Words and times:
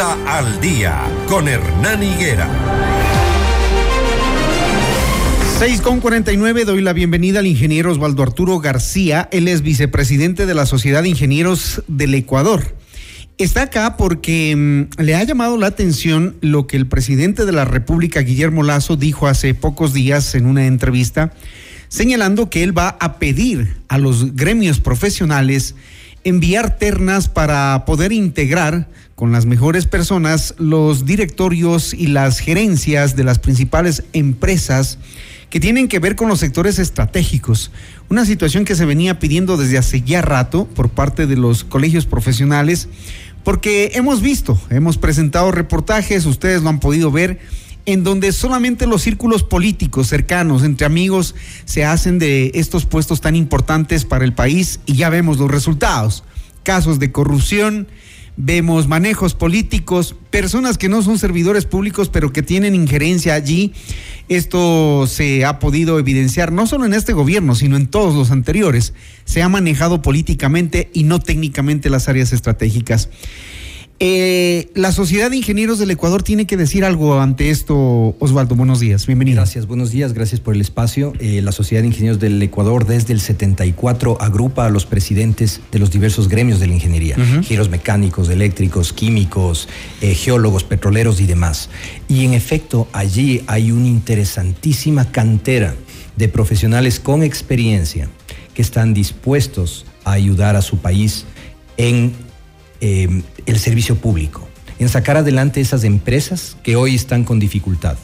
Al 0.00 0.60
Día 0.60 1.04
con 1.28 1.46
Hernán 1.46 2.02
Higuera. 2.02 2.50
6 5.60 5.80
con 5.82 6.00
49 6.00 6.64
doy 6.64 6.82
la 6.82 6.92
bienvenida 6.92 7.38
al 7.38 7.46
ingeniero 7.46 7.92
Osvaldo 7.92 8.24
Arturo 8.24 8.58
García. 8.58 9.28
Él 9.30 9.46
es 9.46 9.62
vicepresidente 9.62 10.46
de 10.46 10.54
la 10.54 10.66
Sociedad 10.66 11.04
de 11.04 11.10
Ingenieros 11.10 11.84
del 11.86 12.14
Ecuador. 12.14 12.74
Está 13.38 13.62
acá 13.62 13.96
porque 13.96 14.56
mm, 14.56 15.00
le 15.00 15.14
ha 15.14 15.22
llamado 15.22 15.56
la 15.58 15.68
atención 15.68 16.34
lo 16.40 16.66
que 16.66 16.76
el 16.76 16.88
presidente 16.88 17.46
de 17.46 17.52
la 17.52 17.64
República, 17.64 18.20
Guillermo 18.20 18.64
Lazo, 18.64 18.96
dijo 18.96 19.28
hace 19.28 19.54
pocos 19.54 19.92
días 19.92 20.34
en 20.34 20.46
una 20.46 20.66
entrevista, 20.66 21.32
señalando 21.86 22.50
que 22.50 22.64
él 22.64 22.76
va 22.76 22.96
a 22.98 23.20
pedir 23.20 23.76
a 23.86 23.98
los 23.98 24.34
gremios 24.34 24.80
profesionales 24.80 25.76
enviar 26.24 26.78
ternas 26.78 27.28
para 27.28 27.84
poder 27.84 28.12
integrar 28.12 28.88
con 29.14 29.30
las 29.30 29.46
mejores 29.46 29.86
personas 29.86 30.54
los 30.58 31.06
directorios 31.06 31.94
y 31.94 32.08
las 32.08 32.40
gerencias 32.40 33.14
de 33.14 33.24
las 33.24 33.38
principales 33.38 34.04
empresas 34.12 34.98
que 35.50 35.60
tienen 35.60 35.86
que 35.86 36.00
ver 36.00 36.16
con 36.16 36.28
los 36.28 36.40
sectores 36.40 36.80
estratégicos. 36.80 37.70
Una 38.08 38.24
situación 38.24 38.64
que 38.64 38.74
se 38.74 38.86
venía 38.86 39.20
pidiendo 39.20 39.56
desde 39.56 39.78
hace 39.78 40.02
ya 40.02 40.20
rato 40.20 40.66
por 40.66 40.88
parte 40.88 41.26
de 41.26 41.36
los 41.36 41.62
colegios 41.62 42.06
profesionales, 42.06 42.88
porque 43.44 43.92
hemos 43.94 44.20
visto, 44.20 44.60
hemos 44.70 44.98
presentado 44.98 45.52
reportajes, 45.52 46.26
ustedes 46.26 46.62
lo 46.62 46.70
han 46.70 46.80
podido 46.80 47.12
ver, 47.12 47.38
en 47.86 48.04
donde 48.04 48.32
solamente 48.32 48.86
los 48.86 49.02
círculos 49.02 49.42
políticos 49.42 50.08
cercanos, 50.08 50.62
entre 50.62 50.86
amigos, 50.86 51.34
se 51.64 51.84
hacen 51.84 52.18
de 52.18 52.52
estos 52.54 52.86
puestos 52.86 53.20
tan 53.20 53.36
importantes 53.36 54.04
para 54.04 54.24
el 54.24 54.32
país 54.32 54.80
y 54.86 54.94
ya 54.94 55.10
vemos 55.10 55.38
los 55.38 55.50
resultados. 55.50 56.24
Casos 56.62 56.98
de 56.98 57.12
corrupción, 57.12 57.88
vemos 58.36 58.88
manejos 58.88 59.34
políticos, 59.34 60.16
personas 60.30 60.78
que 60.78 60.88
no 60.88 61.02
son 61.02 61.18
servidores 61.18 61.66
públicos, 61.66 62.08
pero 62.08 62.32
que 62.32 62.42
tienen 62.42 62.74
injerencia 62.74 63.34
allí. 63.34 63.72
Esto 64.28 65.06
se 65.06 65.44
ha 65.44 65.58
podido 65.58 65.98
evidenciar 65.98 66.52
no 66.52 66.66
solo 66.66 66.86
en 66.86 66.94
este 66.94 67.12
gobierno, 67.12 67.54
sino 67.54 67.76
en 67.76 67.86
todos 67.86 68.14
los 68.14 68.30
anteriores. 68.30 68.94
Se 69.26 69.42
ha 69.42 69.48
manejado 69.48 70.00
políticamente 70.00 70.90
y 70.94 71.04
no 71.04 71.20
técnicamente 71.20 71.90
las 71.90 72.08
áreas 72.08 72.32
estratégicas. 72.32 73.10
Eh, 74.00 74.70
la 74.74 74.90
Sociedad 74.90 75.30
de 75.30 75.36
Ingenieros 75.36 75.78
del 75.78 75.90
Ecuador 75.92 76.24
tiene 76.24 76.46
que 76.46 76.56
decir 76.56 76.84
algo 76.84 77.20
ante 77.20 77.50
esto, 77.50 78.16
Osvaldo. 78.18 78.56
Buenos 78.56 78.80
días, 78.80 79.06
bienvenido. 79.06 79.36
Gracias, 79.36 79.68
buenos 79.68 79.92
días, 79.92 80.12
gracias 80.12 80.40
por 80.40 80.54
el 80.54 80.60
espacio. 80.60 81.12
Eh, 81.20 81.40
la 81.42 81.52
Sociedad 81.52 81.82
de 81.82 81.88
Ingenieros 81.88 82.18
del 82.18 82.42
Ecuador 82.42 82.86
desde 82.86 83.12
el 83.12 83.20
74 83.20 84.20
agrupa 84.20 84.66
a 84.66 84.70
los 84.70 84.84
presidentes 84.84 85.60
de 85.70 85.78
los 85.78 85.92
diversos 85.92 86.28
gremios 86.28 86.58
de 86.58 86.66
la 86.66 86.74
ingeniería, 86.74 87.16
giros 87.42 87.68
mecánicos, 87.68 88.28
eléctricos, 88.28 88.92
químicos, 88.92 89.68
eh, 90.00 90.14
geólogos, 90.14 90.64
petroleros 90.64 91.20
y 91.20 91.26
demás. 91.26 91.70
Y 92.08 92.24
en 92.24 92.34
efecto, 92.34 92.88
allí 92.92 93.42
hay 93.46 93.70
una 93.70 93.86
interesantísima 93.86 95.12
cantera 95.12 95.76
de 96.16 96.28
profesionales 96.28 96.98
con 96.98 97.22
experiencia 97.22 98.08
que 98.54 98.62
están 98.62 98.92
dispuestos 98.92 99.86
a 100.04 100.12
ayudar 100.12 100.56
a 100.56 100.62
su 100.62 100.78
país 100.78 101.26
en 101.76 102.23
eh, 102.80 103.22
el 103.46 103.58
servicio 103.58 103.96
público, 103.96 104.48
en 104.78 104.88
sacar 104.88 105.16
adelante 105.16 105.60
esas 105.60 105.84
empresas 105.84 106.56
que 106.62 106.76
hoy 106.76 106.94
están 106.94 107.24
con 107.24 107.38
dificultad. 107.38 107.96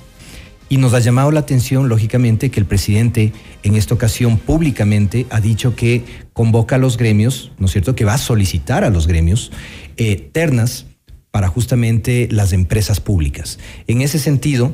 Y 0.69 0.77
nos 0.77 0.95
ha 0.95 1.01
llamado 1.01 1.33
la 1.33 1.41
atención, 1.41 1.89
lógicamente, 1.89 2.51
que 2.51 2.61
el 2.61 2.67
presidente 2.67 3.33
en 3.65 3.75
esta 3.75 3.93
ocasión 3.93 4.39
públicamente 4.39 5.27
ha 5.31 5.41
dicho 5.41 5.75
que 5.75 6.05
convoca 6.33 6.77
a 6.77 6.79
los 6.79 6.97
gremios, 6.97 7.51
¿no 7.59 7.67
es 7.67 7.73
cierto?, 7.73 7.97
que 7.97 8.05
va 8.05 8.15
a 8.15 8.19
solicitar 8.19 8.85
a 8.85 8.91
los 8.91 9.09
gremios 9.09 9.51
eh, 9.97 10.31
ternas 10.33 10.87
para 11.33 11.49
justamente 11.49 12.29
las 12.31 12.53
empresas 12.53 13.01
públicas. 13.01 13.59
En 13.89 14.01
ese 14.01 14.21
sentido, 14.21 14.73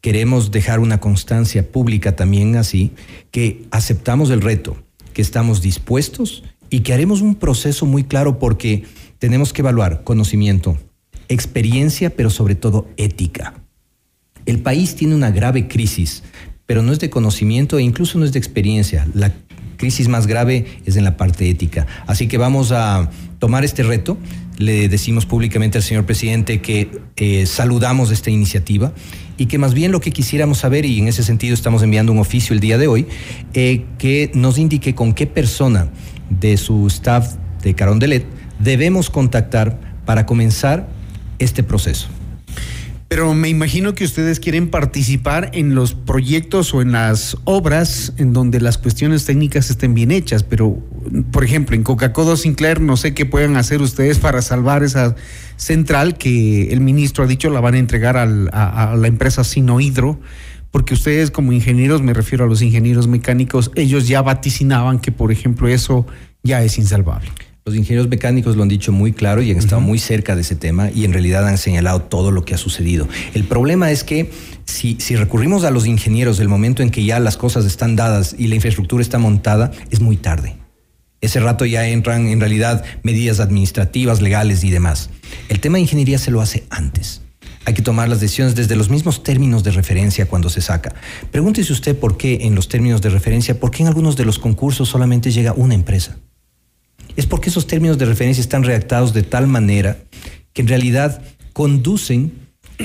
queremos 0.00 0.50
dejar 0.50 0.80
una 0.80 1.00
constancia 1.00 1.70
pública 1.70 2.14
también 2.14 2.56
así, 2.56 2.92
que 3.30 3.64
aceptamos 3.70 4.30
el 4.30 4.40
reto, 4.40 4.76
que 5.14 5.22
estamos 5.22 5.62
dispuestos 5.62 6.44
y 6.70 6.80
que 6.80 6.92
haremos 6.92 7.22
un 7.22 7.36
proceso 7.36 7.86
muy 7.86 8.04
claro 8.04 8.38
porque 8.38 8.84
tenemos 9.24 9.54
que 9.54 9.62
evaluar 9.62 10.04
conocimiento, 10.04 10.76
experiencia, 11.30 12.10
pero 12.10 12.28
sobre 12.28 12.56
todo 12.56 12.86
ética. 12.98 13.54
El 14.44 14.58
país 14.58 14.96
tiene 14.96 15.14
una 15.14 15.30
grave 15.30 15.66
crisis, 15.66 16.22
pero 16.66 16.82
no 16.82 16.92
es 16.92 17.00
de 17.00 17.08
conocimiento 17.08 17.78
e 17.78 17.82
incluso 17.82 18.18
no 18.18 18.26
es 18.26 18.34
de 18.34 18.38
experiencia. 18.38 19.08
La 19.14 19.32
crisis 19.78 20.08
más 20.08 20.26
grave 20.26 20.66
es 20.84 20.96
en 20.96 21.04
la 21.04 21.16
parte 21.16 21.48
ética. 21.48 21.86
Así 22.06 22.28
que 22.28 22.36
vamos 22.36 22.70
a 22.70 23.10
tomar 23.38 23.64
este 23.64 23.82
reto. 23.82 24.18
Le 24.58 24.90
decimos 24.90 25.24
públicamente 25.24 25.78
al 25.78 25.84
señor 25.84 26.04
presidente 26.04 26.60
que 26.60 26.90
eh, 27.16 27.46
saludamos 27.46 28.10
esta 28.10 28.28
iniciativa 28.28 28.92
y 29.38 29.46
que 29.46 29.56
más 29.56 29.72
bien 29.72 29.90
lo 29.90 30.02
que 30.02 30.10
quisiéramos 30.10 30.58
saber, 30.58 30.84
y 30.84 30.98
en 30.98 31.08
ese 31.08 31.22
sentido 31.22 31.54
estamos 31.54 31.82
enviando 31.82 32.12
un 32.12 32.18
oficio 32.18 32.52
el 32.52 32.60
día 32.60 32.76
de 32.76 32.88
hoy, 32.88 33.06
eh, 33.54 33.86
que 33.96 34.30
nos 34.34 34.58
indique 34.58 34.94
con 34.94 35.14
qué 35.14 35.26
persona 35.26 35.88
de 36.28 36.58
su 36.58 36.86
staff 36.88 37.36
de 37.62 37.72
Carondelet 37.72 38.43
debemos 38.58 39.10
contactar 39.10 39.78
para 40.04 40.26
comenzar 40.26 40.86
este 41.38 41.62
proceso. 41.62 42.08
Pero 43.08 43.34
me 43.34 43.48
imagino 43.48 43.94
que 43.94 44.04
ustedes 44.04 44.40
quieren 44.40 44.70
participar 44.70 45.50
en 45.52 45.74
los 45.74 45.94
proyectos 45.94 46.72
o 46.74 46.82
en 46.82 46.92
las 46.92 47.36
obras 47.44 48.14
en 48.16 48.32
donde 48.32 48.60
las 48.60 48.78
cuestiones 48.78 49.24
técnicas 49.24 49.70
estén 49.70 49.94
bien 49.94 50.10
hechas, 50.10 50.42
pero 50.42 50.78
por 51.30 51.44
ejemplo, 51.44 51.76
en 51.76 51.84
Coca-Cola 51.84 52.36
Sinclair 52.36 52.80
no 52.80 52.96
sé 52.96 53.14
qué 53.14 53.26
puedan 53.26 53.56
hacer 53.56 53.82
ustedes 53.82 54.18
para 54.18 54.42
salvar 54.42 54.82
esa 54.82 55.14
central 55.56 56.16
que 56.16 56.72
el 56.72 56.80
ministro 56.80 57.24
ha 57.24 57.26
dicho 57.26 57.50
la 57.50 57.60
van 57.60 57.74
a 57.74 57.78
entregar 57.78 58.16
a, 58.16 58.24
a 58.24 58.96
la 58.96 59.06
empresa 59.06 59.44
Sinohidro, 59.44 60.18
porque 60.70 60.94
ustedes 60.94 61.30
como 61.30 61.52
ingenieros, 61.52 62.02
me 62.02 62.14
refiero 62.14 62.46
a 62.46 62.48
los 62.48 62.62
ingenieros 62.62 63.06
mecánicos, 63.06 63.70
ellos 63.76 64.08
ya 64.08 64.22
vaticinaban 64.22 64.98
que 64.98 65.12
por 65.12 65.30
ejemplo 65.30 65.68
eso 65.68 66.06
ya 66.42 66.64
es 66.64 66.78
insalvable. 66.78 67.30
Los 67.66 67.76
ingenieros 67.76 68.08
mecánicos 68.08 68.56
lo 68.56 68.62
han 68.62 68.68
dicho 68.68 68.92
muy 68.92 69.14
claro 69.14 69.40
y 69.40 69.50
han 69.50 69.56
estado 69.56 69.80
muy 69.80 69.98
cerca 69.98 70.34
de 70.36 70.42
ese 70.42 70.54
tema 70.54 70.90
y 70.90 71.06
en 71.06 71.14
realidad 71.14 71.48
han 71.48 71.56
señalado 71.56 72.02
todo 72.02 72.30
lo 72.30 72.44
que 72.44 72.52
ha 72.52 72.58
sucedido. 72.58 73.08
El 73.32 73.44
problema 73.44 73.90
es 73.90 74.04
que 74.04 74.30
si, 74.66 74.98
si 75.00 75.16
recurrimos 75.16 75.64
a 75.64 75.70
los 75.70 75.86
ingenieros 75.86 76.36
del 76.36 76.50
momento 76.50 76.82
en 76.82 76.90
que 76.90 77.06
ya 77.06 77.18
las 77.20 77.38
cosas 77.38 77.64
están 77.64 77.96
dadas 77.96 78.36
y 78.38 78.48
la 78.48 78.56
infraestructura 78.56 79.00
está 79.00 79.18
montada, 79.18 79.72
es 79.90 80.00
muy 80.00 80.18
tarde. 80.18 80.58
Ese 81.22 81.40
rato 81.40 81.64
ya 81.64 81.88
entran 81.88 82.26
en 82.26 82.38
realidad 82.38 82.84
medidas 83.02 83.40
administrativas, 83.40 84.20
legales 84.20 84.62
y 84.62 84.70
demás. 84.70 85.08
El 85.48 85.60
tema 85.60 85.78
de 85.78 85.82
ingeniería 85.82 86.18
se 86.18 86.30
lo 86.30 86.42
hace 86.42 86.64
antes. 86.68 87.22
Hay 87.64 87.72
que 87.72 87.80
tomar 87.80 88.10
las 88.10 88.20
decisiones 88.20 88.54
desde 88.54 88.76
los 88.76 88.90
mismos 88.90 89.22
términos 89.22 89.64
de 89.64 89.70
referencia 89.70 90.26
cuando 90.26 90.50
se 90.50 90.60
saca. 90.60 90.94
Pregúntese 91.30 91.72
usted 91.72 91.98
por 91.98 92.18
qué 92.18 92.40
en 92.42 92.54
los 92.56 92.68
términos 92.68 93.00
de 93.00 93.08
referencia, 93.08 93.58
por 93.58 93.70
qué 93.70 93.84
en 93.84 93.88
algunos 93.88 94.16
de 94.16 94.26
los 94.26 94.38
concursos 94.38 94.90
solamente 94.90 95.30
llega 95.30 95.54
una 95.54 95.72
empresa 95.72 96.18
es 97.16 97.26
porque 97.26 97.50
esos 97.50 97.66
términos 97.66 97.98
de 97.98 98.06
referencia 98.06 98.40
están 98.40 98.64
redactados 98.64 99.14
de 99.14 99.22
tal 99.22 99.46
manera 99.46 99.98
que 100.52 100.62
en 100.62 100.68
realidad 100.68 101.22
conducen 101.52 102.32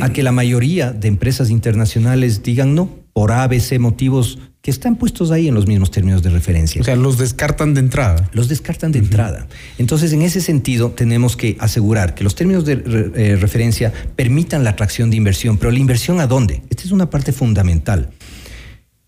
a 0.02 0.12
que 0.12 0.24
la 0.24 0.32
mayoría 0.32 0.92
de 0.92 1.08
empresas 1.08 1.50
internacionales 1.50 2.44
digan 2.44 2.76
no 2.76 2.90
por 3.14 3.32
ABC 3.32 3.80
motivos 3.80 4.38
que 4.62 4.72
están 4.72 4.98
puestos 4.98 5.32
ahí 5.32 5.48
en 5.48 5.56
los 5.56 5.68
mismos 5.68 5.90
términos 5.90 6.22
de 6.22 6.30
referencia. 6.30 6.82
O 6.82 6.84
sea, 6.84 6.96
los 6.96 7.18
descartan 7.18 7.74
de 7.74 7.80
entrada. 7.80 8.30
Los 8.34 8.50
descartan 8.50 8.92
de 8.92 9.00
entrada. 9.00 9.48
Entonces, 9.78 10.12
en 10.12 10.22
ese 10.22 10.42
sentido, 10.42 10.92
tenemos 10.92 11.38
que 11.38 11.56
asegurar 11.60 12.14
que 12.14 12.24
los 12.24 12.36
términos 12.36 12.66
de 12.66 12.74
eh, 13.16 13.38
referencia 13.38 13.94
permitan 14.16 14.64
la 14.64 14.72
atracción 14.72 15.10
de 15.10 15.16
inversión, 15.16 15.58
pero 15.58 15.72
la 15.72 15.80
inversión 15.80 16.20
a 16.20 16.28
dónde? 16.28 16.62
Esta 16.70 16.84
es 16.84 16.92
una 16.92 17.10
parte 17.10 17.32
fundamental. 17.32 18.10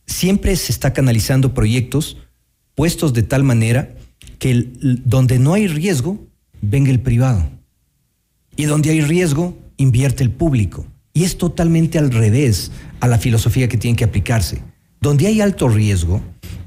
Siempre 0.06 0.56
se 0.56 0.72
está 0.72 0.94
canalizando 0.94 1.54
proyectos 1.54 2.18
puestos 2.74 3.14
de 3.14 3.24
tal 3.24 3.44
manera 3.44 3.94
que 4.42 4.68
donde 5.06 5.38
no 5.38 5.54
hay 5.54 5.68
riesgo, 5.68 6.20
venga 6.64 6.90
el 6.90 7.00
privado. 7.00 7.48
Y 8.56 8.66
donde 8.66 8.90
hay 8.90 9.02
riesgo, 9.02 9.56
invierte 9.78 10.24
el 10.24 10.32
público. 10.32 10.88
Y 11.14 11.26
es 11.26 11.38
totalmente 11.38 12.00
al 12.00 12.10
revés 12.10 12.72
a 13.02 13.08
la 13.08 13.20
filosofía 13.20 13.68
que 13.68 13.78
tiene 13.78 13.96
que 13.96 14.04
aplicarse. 14.04 14.64
Donde 15.00 15.28
hay 15.28 15.42
alto 15.42 15.70
riesgo, 15.70 16.22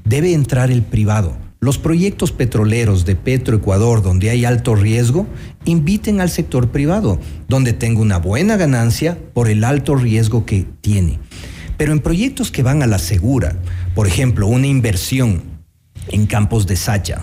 debe 0.05 0.33
entrar 0.33 0.71
el 0.71 0.83
privado. 0.83 1.37
Los 1.59 1.77
proyectos 1.77 2.31
petroleros 2.31 3.03
de 3.03 3.17
Petroecuador, 3.17 4.01
donde 4.01 4.29
hay 4.29 4.45
alto 4.45 4.75
riesgo, 4.75 5.27
inviten 5.65 6.21
al 6.21 6.29
sector 6.29 6.71
privado, 6.71 7.19
donde 7.49 7.73
tenga 7.73 7.99
una 7.99 8.19
buena 8.19 8.55
ganancia 8.55 9.17
por 9.33 9.49
el 9.49 9.65
alto 9.65 9.95
riesgo 9.95 10.45
que 10.45 10.65
tiene. 10.79 11.19
Pero 11.75 11.91
en 11.91 11.99
proyectos 11.99 12.51
que 12.51 12.63
van 12.63 12.83
a 12.83 12.87
la 12.87 12.99
segura, 12.99 13.57
por 13.95 14.07
ejemplo, 14.07 14.47
una 14.47 14.67
inversión 14.67 15.43
en 16.07 16.25
campos 16.25 16.67
de 16.67 16.77
Sacha, 16.77 17.21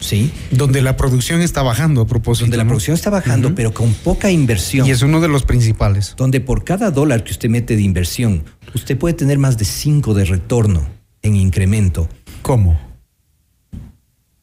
Sí. 0.00 0.32
Donde 0.50 0.82
la 0.82 0.96
producción 0.96 1.42
está 1.42 1.62
bajando 1.62 2.00
a 2.00 2.06
propósito. 2.06 2.46
Donde 2.46 2.56
la 2.56 2.64
producción 2.64 2.94
está 2.94 3.10
bajando, 3.10 3.54
pero 3.54 3.72
con 3.72 3.92
poca 3.92 4.30
inversión. 4.30 4.86
Y 4.86 4.90
es 4.90 5.02
uno 5.02 5.20
de 5.20 5.28
los 5.28 5.44
principales. 5.44 6.14
Donde 6.16 6.40
por 6.40 6.64
cada 6.64 6.90
dólar 6.90 7.22
que 7.22 7.32
usted 7.32 7.50
mete 7.50 7.76
de 7.76 7.82
inversión, 7.82 8.44
usted 8.74 8.98
puede 8.98 9.14
tener 9.14 9.38
más 9.38 9.58
de 9.58 9.66
cinco 9.66 10.14
de 10.14 10.24
retorno 10.24 10.86
en 11.22 11.36
incremento. 11.36 12.08
¿Cómo? 12.42 12.80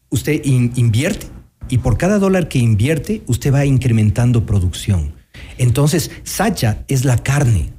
Usted 0.09 0.41
invierte 0.45 1.27
y 1.69 1.79
por 1.79 1.97
cada 1.97 2.19
dólar 2.19 2.47
que 2.47 2.59
invierte, 2.59 3.23
usted 3.27 3.53
va 3.53 3.65
incrementando 3.65 4.45
producción. 4.45 5.13
Entonces, 5.57 6.11
Sacha 6.23 6.85
es 6.87 7.03
la 7.03 7.17
carne. 7.17 7.73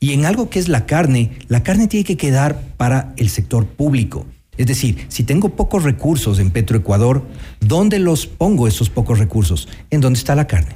Y 0.00 0.12
en 0.12 0.26
algo 0.26 0.50
que 0.50 0.58
es 0.58 0.68
la 0.68 0.84
carne, 0.84 1.38
la 1.48 1.62
carne 1.62 1.88
tiene 1.88 2.04
que 2.04 2.16
quedar 2.16 2.60
para 2.76 3.14
el 3.16 3.30
sector 3.30 3.66
público. 3.66 4.26
Es 4.56 4.66
decir, 4.66 5.06
si 5.08 5.24
tengo 5.24 5.50
pocos 5.50 5.82
recursos 5.82 6.38
en 6.38 6.50
Petroecuador, 6.50 7.26
¿dónde 7.60 7.98
los 7.98 8.26
pongo 8.26 8.68
esos 8.68 8.90
pocos 8.90 9.18
recursos? 9.18 9.68
En 9.90 10.00
dónde 10.00 10.18
está 10.18 10.34
la 10.34 10.46
carne. 10.46 10.74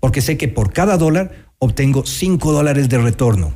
Porque 0.00 0.20
sé 0.20 0.36
que 0.36 0.48
por 0.48 0.72
cada 0.72 0.96
dólar 0.96 1.46
obtengo 1.58 2.04
5 2.06 2.52
dólares 2.52 2.88
de 2.88 2.98
retorno. 2.98 3.54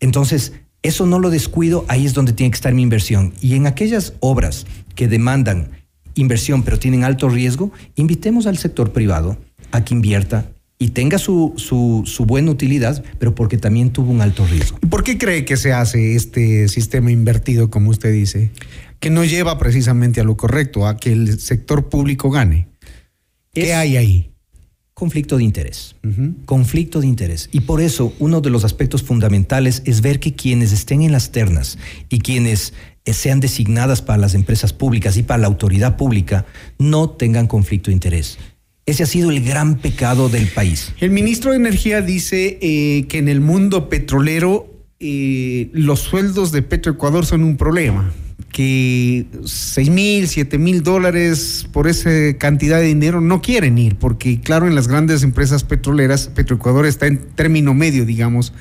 Entonces, 0.00 0.52
eso 0.82 1.06
no 1.06 1.18
lo 1.18 1.30
descuido, 1.30 1.84
ahí 1.88 2.06
es 2.06 2.14
donde 2.14 2.32
tiene 2.32 2.50
que 2.50 2.56
estar 2.56 2.74
mi 2.74 2.82
inversión. 2.82 3.32
Y 3.40 3.54
en 3.54 3.66
aquellas 3.66 4.14
obras 4.20 4.66
que 4.94 5.08
demandan 5.08 5.70
inversión 6.14 6.62
pero 6.62 6.78
tienen 6.78 7.04
alto 7.04 7.28
riesgo, 7.28 7.72
invitemos 7.94 8.46
al 8.46 8.56
sector 8.56 8.92
privado 8.92 9.36
a 9.70 9.84
que 9.84 9.94
invierta 9.94 10.50
y 10.78 10.88
tenga 10.88 11.18
su, 11.18 11.54
su, 11.56 12.24
buena 12.26 12.50
utilidad, 12.50 13.02
pero 13.18 13.34
porque 13.34 13.56
también 13.56 13.90
tuvo 13.90 14.12
un 14.12 14.20
alto 14.20 14.46
riesgo. 14.46 14.78
¿Por 14.90 15.04
qué 15.04 15.16
cree 15.16 15.44
que 15.44 15.56
se 15.56 15.72
hace 15.72 16.14
este 16.14 16.68
sistema 16.68 17.10
invertido, 17.10 17.70
como 17.70 17.90
usted 17.90 18.12
dice, 18.12 18.50
que 19.00 19.10
no 19.10 19.24
lleva 19.24 19.58
precisamente 19.58 20.20
a 20.20 20.24
lo 20.24 20.36
correcto, 20.36 20.86
a 20.86 20.96
que 20.96 21.12
el 21.12 21.38
sector 21.38 21.88
público 21.88 22.30
gane? 22.30 22.68
¿Qué 23.52 23.74
hay 23.74 23.96
ahí? 23.96 24.30
Conflicto 24.92 25.36
de 25.36 25.44
interés. 25.44 25.94
Conflicto 26.46 27.00
de 27.00 27.06
interés. 27.06 27.50
Y 27.52 27.60
por 27.60 27.82
eso 27.82 28.14
uno 28.18 28.40
de 28.40 28.48
los 28.48 28.64
aspectos 28.64 29.02
fundamentales 29.02 29.82
es 29.84 30.00
ver 30.00 30.20
que 30.20 30.34
quienes 30.34 30.72
estén 30.72 31.02
en 31.02 31.12
las 31.12 31.32
ternas 31.32 31.76
y 32.08 32.20
quienes 32.20 32.72
eh, 33.04 33.12
sean 33.12 33.40
designadas 33.40 34.00
para 34.00 34.18
las 34.18 34.34
empresas 34.34 34.72
públicas 34.72 35.18
y 35.18 35.22
para 35.22 35.38
la 35.38 35.48
autoridad 35.48 35.96
pública 35.96 36.46
no 36.78 37.10
tengan 37.10 37.46
conflicto 37.46 37.90
de 37.90 37.94
interés. 37.94 38.38
Ese 38.86 39.02
ha 39.02 39.06
sido 39.06 39.30
el 39.30 39.44
gran 39.44 39.76
pecado 39.76 40.30
del 40.30 40.46
país. 40.48 40.92
El 40.98 41.10
ministro 41.10 41.50
de 41.50 41.58
Energía 41.58 42.00
dice 42.00 42.58
eh, 42.62 43.06
que 43.08 43.18
en 43.18 43.28
el 43.28 43.42
mundo 43.42 43.90
petrolero 43.90 44.72
eh, 44.98 45.68
los 45.74 46.00
sueldos 46.00 46.52
de 46.52 46.62
Petroecuador 46.62 47.26
son 47.26 47.44
un 47.44 47.58
problema 47.58 48.14
que 48.50 49.26
6 49.44 49.90
mil, 49.90 50.28
7 50.28 50.58
mil 50.58 50.82
dólares 50.82 51.66
por 51.72 51.88
esa 51.88 52.10
cantidad 52.38 52.78
de 52.78 52.86
dinero 52.86 53.20
no 53.20 53.40
quieren 53.42 53.78
ir, 53.78 53.96
porque 53.96 54.40
claro, 54.40 54.66
en 54.66 54.74
las 54.74 54.88
grandes 54.88 55.22
empresas 55.22 55.64
petroleras, 55.64 56.28
Petroecuador 56.28 56.86
está 56.86 57.06
en 57.06 57.18
término 57.18 57.74
medio, 57.74 58.04
digamos. 58.04 58.52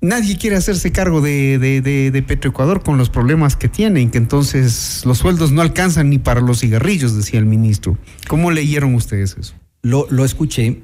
Nadie 0.00 0.36
quiere 0.36 0.56
hacerse 0.56 0.90
cargo 0.90 1.20
de, 1.20 1.58
de, 1.58 2.22
Petroecuador 2.22 2.82
con 2.82 2.98
los 2.98 3.08
problemas 3.08 3.54
que 3.54 3.68
tienen, 3.68 4.10
que 4.10 4.18
entonces 4.18 5.02
los 5.04 5.18
sueldos 5.18 5.52
no 5.52 5.62
alcanzan 5.62 6.10
ni 6.10 6.18
para 6.18 6.40
los 6.40 6.58
cigarrillos, 6.58 7.16
decía 7.16 7.38
el 7.38 7.46
ministro. 7.46 7.96
¿Cómo 8.26 8.50
leyeron 8.50 8.96
ustedes 8.96 9.36
eso? 9.38 9.54
Lo, 9.82 10.08
lo 10.10 10.24
escuché 10.24 10.80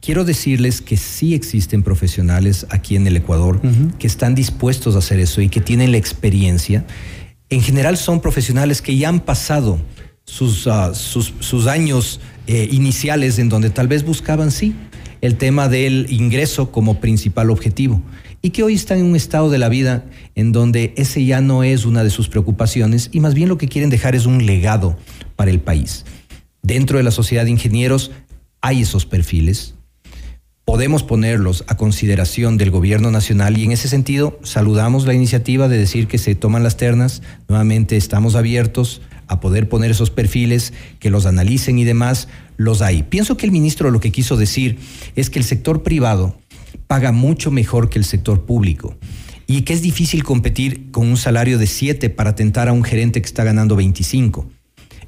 quiero 0.00 0.24
decirles 0.24 0.80
que 0.80 0.96
sí 0.96 1.34
existen 1.34 1.82
profesionales 1.82 2.66
aquí 2.70 2.96
en 2.96 3.06
el 3.06 3.16
Ecuador 3.16 3.60
que 3.98 4.06
están 4.06 4.34
dispuestos 4.34 4.94
a 4.94 4.98
hacer 4.98 5.20
eso 5.20 5.40
y 5.40 5.48
que 5.48 5.60
tienen 5.60 5.92
la 5.92 5.98
experiencia. 5.98 6.86
En 7.50 7.62
general 7.62 7.96
son 7.96 8.20
profesionales 8.20 8.82
que 8.82 8.96
ya 8.96 9.08
han 9.08 9.20
pasado 9.20 9.78
sus, 10.24 10.66
ah, 10.66 10.92
sus, 10.94 11.66
años 11.66 12.20
eh, 12.46 12.68
iniciales 12.70 13.38
en 13.38 13.48
donde 13.48 13.70
tal 13.70 13.88
vez 13.88 14.04
buscaban, 14.04 14.50
sí, 14.50 14.74
el 15.20 15.36
tema 15.36 15.68
del 15.68 16.06
ingreso 16.10 16.70
como 16.70 17.00
principal 17.00 17.50
objetivo 17.50 18.02
y 18.40 18.50
que 18.50 18.62
hoy 18.62 18.74
están 18.74 18.98
en 18.98 19.06
un 19.06 19.16
estado 19.16 19.50
de 19.50 19.58
la 19.58 19.68
vida 19.68 20.04
en 20.34 20.52
donde 20.52 20.92
ese 20.96 21.24
ya 21.24 21.40
no 21.40 21.64
es 21.64 21.84
una 21.84 22.04
de 22.04 22.10
sus 22.10 22.28
preocupaciones 22.28 23.10
y 23.12 23.20
más 23.20 23.34
bien 23.34 23.48
lo 23.48 23.58
que 23.58 23.68
quieren 23.68 23.90
dejar 23.90 24.14
es 24.14 24.26
un 24.26 24.46
legado 24.46 24.96
para 25.34 25.50
el 25.50 25.60
país. 25.60 26.04
Dentro 26.62 26.98
de 26.98 27.04
la 27.04 27.10
sociedad 27.10 27.44
de 27.44 27.50
ingenieros 27.50 28.10
hay 28.60 28.82
esos 28.82 29.06
perfiles, 29.06 29.74
podemos 30.68 31.02
ponerlos 31.02 31.64
a 31.68 31.78
consideración 31.78 32.58
del 32.58 32.70
gobierno 32.70 33.10
nacional 33.10 33.56
y 33.56 33.64
en 33.64 33.72
ese 33.72 33.88
sentido 33.88 34.38
saludamos 34.42 35.06
la 35.06 35.14
iniciativa 35.14 35.66
de 35.66 35.78
decir 35.78 36.08
que 36.08 36.18
se 36.18 36.34
toman 36.34 36.62
las 36.62 36.76
ternas, 36.76 37.22
nuevamente 37.48 37.96
estamos 37.96 38.34
abiertos 38.34 39.00
a 39.28 39.40
poder 39.40 39.70
poner 39.70 39.92
esos 39.92 40.10
perfiles, 40.10 40.74
que 40.98 41.08
los 41.08 41.24
analicen 41.24 41.78
y 41.78 41.84
demás, 41.84 42.28
los 42.58 42.82
hay. 42.82 43.02
Pienso 43.02 43.38
que 43.38 43.46
el 43.46 43.52
ministro 43.52 43.90
lo 43.90 43.98
que 43.98 44.12
quiso 44.12 44.36
decir 44.36 44.78
es 45.16 45.30
que 45.30 45.38
el 45.38 45.46
sector 45.46 45.82
privado 45.82 46.38
paga 46.86 47.12
mucho 47.12 47.50
mejor 47.50 47.88
que 47.88 47.98
el 47.98 48.04
sector 48.04 48.44
público 48.44 48.94
y 49.46 49.62
que 49.62 49.72
es 49.72 49.80
difícil 49.80 50.22
competir 50.22 50.90
con 50.90 51.06
un 51.06 51.16
salario 51.16 51.56
de 51.56 51.66
7 51.66 52.10
para 52.10 52.34
tentar 52.34 52.68
a 52.68 52.74
un 52.74 52.84
gerente 52.84 53.22
que 53.22 53.26
está 53.26 53.42
ganando 53.42 53.74
25. 53.74 54.46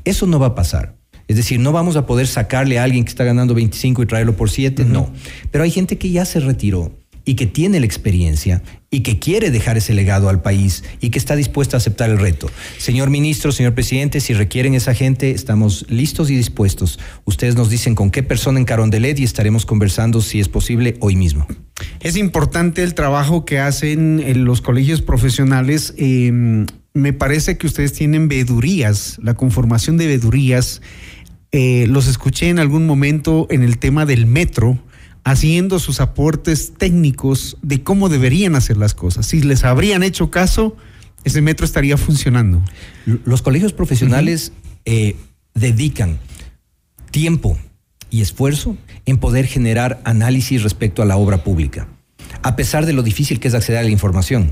Eso 0.06 0.26
no 0.26 0.38
va 0.38 0.46
a 0.46 0.54
pasar. 0.54 0.99
Es 1.30 1.36
decir, 1.36 1.60
no 1.60 1.70
vamos 1.70 1.94
a 1.94 2.06
poder 2.06 2.26
sacarle 2.26 2.80
a 2.80 2.82
alguien 2.82 3.04
que 3.04 3.10
está 3.10 3.22
ganando 3.22 3.54
25 3.54 4.02
y 4.02 4.06
traerlo 4.06 4.34
por 4.34 4.50
7, 4.50 4.84
no. 4.84 5.12
Pero 5.52 5.62
hay 5.62 5.70
gente 5.70 5.96
que 5.96 6.10
ya 6.10 6.24
se 6.24 6.40
retiró 6.40 6.90
y 7.24 7.34
que 7.34 7.46
tiene 7.46 7.78
la 7.78 7.86
experiencia 7.86 8.64
y 8.90 9.04
que 9.04 9.20
quiere 9.20 9.52
dejar 9.52 9.76
ese 9.76 9.94
legado 9.94 10.28
al 10.28 10.42
país 10.42 10.82
y 11.00 11.10
que 11.10 11.20
está 11.20 11.36
dispuesta 11.36 11.76
a 11.76 11.78
aceptar 11.78 12.10
el 12.10 12.18
reto. 12.18 12.50
Señor 12.78 13.10
ministro, 13.10 13.52
señor 13.52 13.74
presidente, 13.74 14.18
si 14.18 14.34
requieren 14.34 14.74
esa 14.74 14.92
gente, 14.92 15.30
estamos 15.30 15.86
listos 15.88 16.30
y 16.30 16.36
dispuestos. 16.36 16.98
Ustedes 17.24 17.54
nos 17.54 17.70
dicen 17.70 17.94
con 17.94 18.10
qué 18.10 18.24
persona 18.24 18.58
en 18.58 18.64
Carondelet 18.64 19.20
y 19.20 19.22
estaremos 19.22 19.66
conversando 19.66 20.22
si 20.22 20.40
es 20.40 20.48
posible 20.48 20.96
hoy 20.98 21.14
mismo. 21.14 21.46
Es 22.00 22.16
importante 22.16 22.82
el 22.82 22.94
trabajo 22.94 23.44
que 23.44 23.60
hacen 23.60 24.18
en 24.18 24.44
los 24.44 24.62
colegios 24.62 25.00
profesionales. 25.00 25.94
Em, 25.96 26.66
me 26.92 27.12
parece 27.12 27.56
que 27.56 27.68
ustedes 27.68 27.92
tienen 27.92 28.26
vedurías, 28.26 29.20
la 29.22 29.34
conformación 29.34 29.96
de 29.96 30.08
vedurías 30.08 30.82
eh, 31.52 31.86
los 31.88 32.06
escuché 32.06 32.48
en 32.48 32.58
algún 32.58 32.86
momento 32.86 33.46
en 33.50 33.62
el 33.62 33.78
tema 33.78 34.06
del 34.06 34.26
metro, 34.26 34.78
haciendo 35.24 35.78
sus 35.78 36.00
aportes 36.00 36.74
técnicos 36.76 37.56
de 37.62 37.82
cómo 37.82 38.08
deberían 38.08 38.54
hacer 38.54 38.76
las 38.76 38.94
cosas. 38.94 39.26
Si 39.26 39.42
les 39.42 39.64
habrían 39.64 40.02
hecho 40.02 40.30
caso, 40.30 40.76
ese 41.24 41.42
metro 41.42 41.66
estaría 41.66 41.96
funcionando. 41.96 42.62
Los 43.04 43.42
colegios 43.42 43.72
profesionales 43.72 44.52
eh, 44.84 45.16
dedican 45.54 46.18
tiempo 47.10 47.58
y 48.10 48.22
esfuerzo 48.22 48.76
en 49.06 49.18
poder 49.18 49.46
generar 49.46 50.00
análisis 50.04 50.62
respecto 50.62 51.02
a 51.02 51.04
la 51.04 51.16
obra 51.16 51.44
pública, 51.44 51.88
a 52.42 52.56
pesar 52.56 52.86
de 52.86 52.92
lo 52.92 53.02
difícil 53.02 53.40
que 53.40 53.48
es 53.48 53.54
acceder 53.54 53.80
a 53.80 53.82
la 53.82 53.90
información. 53.90 54.50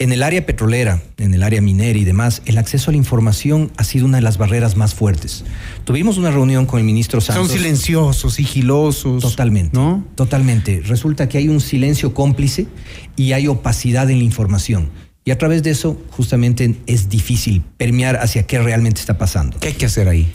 En 0.00 0.12
el 0.12 0.22
área 0.22 0.46
petrolera, 0.46 1.02
en 1.16 1.34
el 1.34 1.42
área 1.42 1.60
minera 1.60 1.98
y 1.98 2.04
demás, 2.04 2.42
el 2.46 2.56
acceso 2.58 2.90
a 2.90 2.92
la 2.92 2.98
información 2.98 3.72
ha 3.76 3.82
sido 3.82 4.06
una 4.06 4.18
de 4.18 4.22
las 4.22 4.38
barreras 4.38 4.76
más 4.76 4.94
fuertes. 4.94 5.44
Tuvimos 5.82 6.18
una 6.18 6.30
reunión 6.30 6.66
con 6.66 6.78
el 6.78 6.86
ministro 6.86 7.20
Santos. 7.20 7.48
Son 7.48 7.58
silenciosos, 7.58 8.34
sigilosos. 8.34 9.20
Totalmente. 9.20 9.76
¿No? 9.76 10.06
Totalmente. 10.14 10.82
Resulta 10.84 11.28
que 11.28 11.38
hay 11.38 11.48
un 11.48 11.60
silencio 11.60 12.14
cómplice 12.14 12.68
y 13.16 13.32
hay 13.32 13.48
opacidad 13.48 14.08
en 14.08 14.18
la 14.18 14.24
información. 14.24 14.88
Y 15.24 15.32
a 15.32 15.38
través 15.38 15.64
de 15.64 15.70
eso, 15.70 16.00
justamente 16.10 16.76
es 16.86 17.08
difícil 17.08 17.64
permear 17.76 18.18
hacia 18.18 18.44
qué 18.44 18.60
realmente 18.60 19.00
está 19.00 19.18
pasando. 19.18 19.58
¿Qué 19.58 19.68
hay 19.68 19.74
que 19.74 19.86
hacer 19.86 20.08
ahí? 20.08 20.32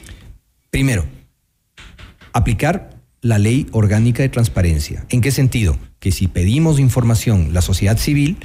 Primero, 0.71 1.05
aplicar 2.33 2.99
la 3.21 3.39
ley 3.39 3.67
orgánica 3.71 4.23
de 4.23 4.29
transparencia. 4.29 5.05
¿En 5.07 5.21
qué 5.21 5.31
sentido? 5.31 5.77
Que 5.99 6.11
si 6.11 6.27
pedimos 6.27 6.79
información, 6.79 7.53
la 7.53 7.61
sociedad 7.61 7.97
civil 7.97 8.37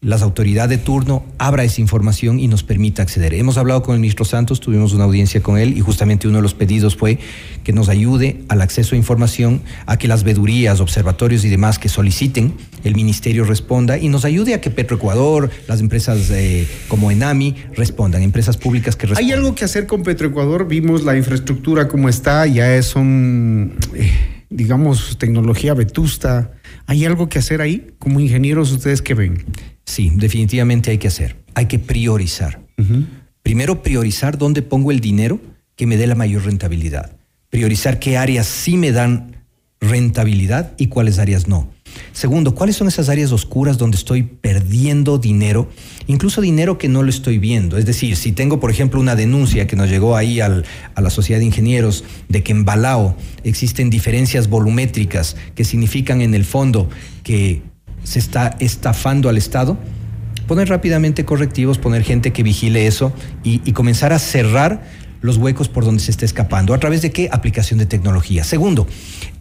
las 0.00 0.22
autoridades 0.22 0.78
de 0.78 0.84
turno 0.84 1.24
abra 1.38 1.64
esa 1.64 1.80
información 1.80 2.38
y 2.38 2.46
nos 2.46 2.62
permita 2.62 3.02
acceder. 3.02 3.34
Hemos 3.34 3.58
hablado 3.58 3.82
con 3.82 3.96
el 3.96 4.00
ministro 4.00 4.24
Santos, 4.24 4.60
tuvimos 4.60 4.92
una 4.92 5.04
audiencia 5.04 5.42
con 5.42 5.58
él 5.58 5.76
y 5.76 5.80
justamente 5.80 6.28
uno 6.28 6.36
de 6.36 6.42
los 6.42 6.54
pedidos 6.54 6.94
fue 6.94 7.18
que 7.64 7.72
nos 7.72 7.88
ayude 7.88 8.44
al 8.48 8.60
acceso 8.60 8.94
a 8.94 8.98
información, 8.98 9.60
a 9.86 9.96
que 9.96 10.06
las 10.06 10.22
vedurías, 10.22 10.78
observatorios 10.78 11.44
y 11.44 11.48
demás 11.48 11.80
que 11.80 11.88
soliciten, 11.88 12.54
el 12.84 12.94
ministerio 12.94 13.44
responda 13.44 13.98
y 13.98 14.08
nos 14.08 14.24
ayude 14.24 14.54
a 14.54 14.60
que 14.60 14.70
Petroecuador, 14.70 15.50
las 15.66 15.80
empresas 15.80 16.30
eh, 16.30 16.68
como 16.86 17.10
Enami 17.10 17.56
respondan, 17.74 18.22
empresas 18.22 18.56
públicas 18.56 18.94
que 18.94 19.08
respondan. 19.08 19.24
¿Hay 19.24 19.36
algo 19.36 19.56
que 19.56 19.64
hacer 19.64 19.86
con 19.88 20.04
Petroecuador? 20.04 20.68
Vimos 20.68 21.02
la 21.02 21.16
infraestructura 21.16 21.88
como 21.88 22.08
está, 22.08 22.46
ya 22.46 22.72
es 22.76 22.94
un, 22.94 23.74
eh, 23.94 24.12
digamos, 24.48 25.18
tecnología 25.18 25.74
vetusta. 25.74 26.52
¿Hay 26.86 27.04
algo 27.04 27.28
que 27.28 27.40
hacer 27.40 27.60
ahí? 27.60 27.88
Como 27.98 28.20
ingenieros, 28.20 28.70
¿ustedes 28.70 29.02
qué 29.02 29.14
ven? 29.14 29.44
Sí, 29.88 30.12
definitivamente 30.14 30.90
hay 30.90 30.98
que 30.98 31.08
hacer. 31.08 31.36
Hay 31.54 31.64
que 31.64 31.78
priorizar. 31.78 32.60
Primero, 33.42 33.82
priorizar 33.82 34.36
dónde 34.36 34.60
pongo 34.60 34.90
el 34.90 35.00
dinero 35.00 35.40
que 35.76 35.86
me 35.86 35.96
dé 35.96 36.06
la 36.06 36.14
mayor 36.14 36.44
rentabilidad. 36.44 37.16
Priorizar 37.48 37.98
qué 37.98 38.18
áreas 38.18 38.46
sí 38.46 38.76
me 38.76 38.92
dan 38.92 39.46
rentabilidad 39.80 40.74
y 40.76 40.88
cuáles 40.88 41.18
áreas 41.18 41.48
no. 41.48 41.70
Segundo, 42.12 42.54
¿cuáles 42.54 42.76
son 42.76 42.86
esas 42.86 43.08
áreas 43.08 43.32
oscuras 43.32 43.78
donde 43.78 43.96
estoy 43.96 44.24
perdiendo 44.24 45.16
dinero, 45.16 45.70
incluso 46.06 46.42
dinero 46.42 46.76
que 46.76 46.88
no 46.88 47.02
lo 47.02 47.08
estoy 47.08 47.38
viendo? 47.38 47.78
Es 47.78 47.86
decir, 47.86 48.14
si 48.16 48.32
tengo, 48.32 48.60
por 48.60 48.70
ejemplo, 48.70 49.00
una 49.00 49.16
denuncia 49.16 49.66
que 49.66 49.74
nos 49.74 49.88
llegó 49.88 50.16
ahí 50.16 50.40
a 50.40 50.62
la 50.96 51.10
Sociedad 51.10 51.40
de 51.40 51.46
Ingenieros 51.46 52.04
de 52.28 52.42
que 52.42 52.52
en 52.52 52.66
Balao 52.66 53.16
existen 53.42 53.88
diferencias 53.88 54.50
volumétricas 54.50 55.34
que 55.54 55.64
significan 55.64 56.20
en 56.20 56.34
el 56.34 56.44
fondo 56.44 56.90
que 57.22 57.62
se 58.08 58.18
está 58.18 58.56
estafando 58.58 59.28
al 59.28 59.36
Estado, 59.36 59.76
poner 60.46 60.70
rápidamente 60.70 61.26
correctivos, 61.26 61.76
poner 61.76 62.02
gente 62.02 62.32
que 62.32 62.42
vigile 62.42 62.86
eso 62.86 63.12
y, 63.44 63.58
comenzar 63.72 64.14
a 64.14 64.18
cerrar 64.18 64.82
los 65.20 65.36
huecos 65.36 65.68
por 65.68 65.84
donde 65.84 66.02
se 66.02 66.10
está 66.10 66.24
escapando. 66.24 66.72
¿A 66.72 66.78
través 66.78 67.02
de 67.02 67.10
qué? 67.10 67.28
Aplicación 67.30 67.78
de 67.78 67.84
tecnología. 67.84 68.44
Segundo, 68.44 68.86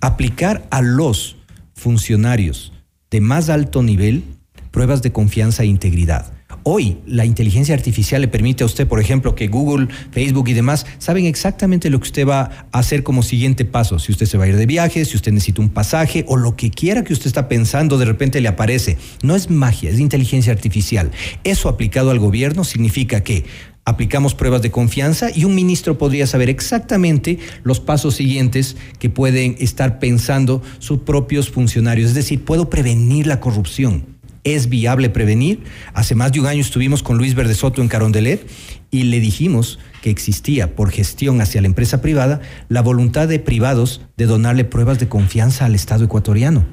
aplicar 0.01 0.67
a 0.69 0.81
los 0.81 1.37
funcionarios 1.75 2.73
de 3.09 3.21
más 3.21 3.47
alto 3.47 3.83
nivel 3.83 4.25
pruebas 4.71 5.01
de 5.01 5.13
confianza 5.13 5.63
e 5.63 5.67
integridad. 5.67 6.33
Hoy 6.69 6.97
la 7.05 7.23
inteligencia 7.23 7.73
artificial 7.73 8.19
le 8.19 8.27
permite 8.27 8.61
a 8.61 8.65
usted, 8.65 8.89
por 8.89 8.99
ejemplo, 8.99 9.35
que 9.35 9.47
Google, 9.47 9.87
Facebook 10.11 10.49
y 10.49 10.53
demás 10.53 10.85
saben 10.97 11.25
exactamente 11.25 11.89
lo 11.89 11.97
que 12.01 12.07
usted 12.07 12.27
va 12.27 12.67
a 12.73 12.79
hacer 12.79 13.03
como 13.03 13.23
siguiente 13.23 13.63
paso. 13.63 13.99
Si 13.99 14.11
usted 14.11 14.25
se 14.25 14.37
va 14.37 14.43
a 14.43 14.47
ir 14.49 14.57
de 14.57 14.65
viaje, 14.65 15.05
si 15.05 15.15
usted 15.15 15.31
necesita 15.31 15.61
un 15.61 15.69
pasaje 15.69 16.25
o 16.27 16.35
lo 16.35 16.57
que 16.57 16.69
quiera 16.69 17.05
que 17.05 17.13
usted 17.13 17.27
está 17.27 17.47
pensando, 17.47 17.97
de 17.97 18.03
repente 18.03 18.41
le 18.41 18.49
aparece. 18.49 18.97
No 19.23 19.37
es 19.37 19.49
magia, 19.49 19.89
es 19.89 19.97
inteligencia 20.01 20.51
artificial. 20.51 21.09
Eso 21.45 21.69
aplicado 21.69 22.11
al 22.11 22.19
gobierno 22.19 22.65
significa 22.65 23.23
que 23.23 23.45
aplicamos 23.85 24.35
pruebas 24.35 24.61
de 24.61 24.69
confianza 24.69 25.29
y 25.33 25.45
un 25.45 25.55
ministro 25.55 25.97
podría 25.97 26.27
saber 26.27 26.49
exactamente 26.49 27.39
los 27.63 27.79
pasos 27.79 28.15
siguientes 28.15 28.75
que 28.99 29.09
pueden 29.09 29.55
estar 29.59 29.99
pensando 29.99 30.61
sus 30.79 30.99
propios 30.99 31.49
funcionarios. 31.49 32.09
Es 32.09 32.15
decir, 32.15 32.43
puedo 32.43 32.69
prevenir 32.69 33.25
la 33.25 33.39
corrupción 33.39 34.16
es 34.55 34.69
viable 34.69 35.09
prevenir. 35.09 35.63
Hace 35.93 36.15
más 36.15 36.31
de 36.31 36.39
un 36.39 36.45
año 36.45 36.61
estuvimos 36.61 37.03
con 37.03 37.17
Luis 37.17 37.35
Verde 37.35 37.55
Soto 37.55 37.81
en 37.81 37.87
Carondelet 37.87 38.47
y 38.91 39.03
le 39.03 39.19
dijimos 39.19 39.79
que 40.01 40.09
existía 40.09 40.75
por 40.75 40.91
gestión 40.91 41.41
hacia 41.41 41.61
la 41.61 41.67
empresa 41.67 42.01
privada 42.01 42.41
la 42.69 42.81
voluntad 42.81 43.27
de 43.27 43.39
privados 43.39 44.01
de 44.15 44.25
donarle 44.25 44.63
pruebas 44.63 44.99
de 44.99 45.07
confianza 45.07 45.65
al 45.65 45.75
Estado 45.75 46.05
ecuatoriano. 46.05 46.65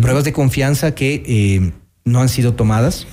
Pruebas 0.00 0.24
de 0.24 0.32
confianza 0.32 0.94
que 0.94 1.22
eh, 1.26 1.72
no 2.04 2.20
han 2.20 2.28
sido 2.28 2.54
tomadas. 2.54 3.06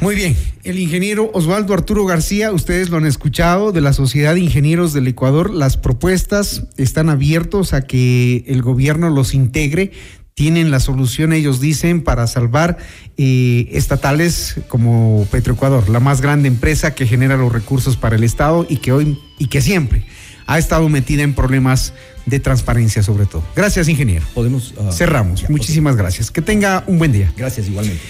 Muy 0.00 0.16
bien, 0.16 0.36
el 0.64 0.78
ingeniero 0.78 1.30
Osvaldo 1.34 1.72
Arturo 1.72 2.04
García, 2.04 2.52
ustedes 2.52 2.90
lo 2.90 2.96
han 2.96 3.06
escuchado, 3.06 3.70
de 3.70 3.80
la 3.80 3.92
Sociedad 3.92 4.34
de 4.34 4.40
Ingenieros 4.40 4.92
del 4.92 5.06
Ecuador, 5.06 5.50
las 5.50 5.76
propuestas 5.76 6.66
están 6.76 7.08
abiertos 7.08 7.72
a 7.72 7.82
que 7.82 8.44
el 8.48 8.60
gobierno 8.60 9.08
los 9.08 9.34
integre 9.34 9.92
tienen 10.34 10.70
la 10.70 10.80
solución, 10.80 11.32
ellos 11.32 11.60
dicen, 11.60 12.02
para 12.02 12.26
salvar 12.26 12.76
eh, 13.16 13.68
estatales 13.72 14.56
como 14.68 15.26
Petroecuador, 15.30 15.88
la 15.88 16.00
más 16.00 16.20
grande 16.20 16.48
empresa 16.48 16.94
que 16.94 17.06
genera 17.06 17.36
los 17.36 17.52
recursos 17.52 17.96
para 17.96 18.16
el 18.16 18.24
Estado 18.24 18.66
y 18.68 18.78
que 18.78 18.92
hoy 18.92 19.18
y 19.38 19.46
que 19.46 19.62
siempre 19.62 20.04
ha 20.46 20.58
estado 20.58 20.88
metida 20.88 21.22
en 21.22 21.34
problemas 21.34 21.94
de 22.26 22.40
transparencia 22.40 23.02
sobre 23.02 23.26
todo. 23.26 23.44
Gracias, 23.54 23.88
ingeniero. 23.88 24.24
Podemos 24.34 24.74
uh, 24.76 24.92
cerramos. 24.92 25.48
Muchísimas 25.48 25.96
gracias. 25.96 26.30
Que 26.30 26.42
tenga 26.42 26.84
un 26.86 26.98
buen 26.98 27.12
día. 27.12 27.32
Gracias 27.36 27.68
igualmente. 27.68 28.02